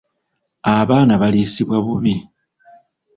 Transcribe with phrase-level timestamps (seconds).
[0.75, 2.15] Abaana baliisibwa bubi.